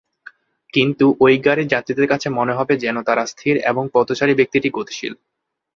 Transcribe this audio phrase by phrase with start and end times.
[0.73, 5.13] কিন্তু, ঐ গাড়ির যাত্রীদের কাছে মনে হবে যেন, তারা স্থির এবং পথচারী ব্যক্তিটি গতিশীল।